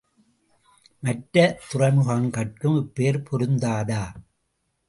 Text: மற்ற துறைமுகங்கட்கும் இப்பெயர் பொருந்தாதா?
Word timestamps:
மற்ற 1.03 1.35
துறைமுகங்கட்கும் 1.67 2.79
இப்பெயர் 2.81 3.25
பொருந்தாதா? 3.29 4.03